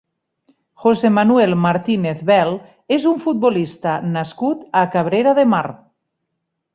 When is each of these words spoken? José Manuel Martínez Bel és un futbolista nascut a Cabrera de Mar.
José 0.83 1.09
Manuel 1.17 1.51
Martínez 1.65 2.23
Bel 2.29 2.53
és 2.97 3.05
un 3.11 3.19
futbolista 3.25 3.93
nascut 4.15 4.65
a 4.81 4.87
Cabrera 4.97 5.35
de 5.41 5.45
Mar. 5.53 5.63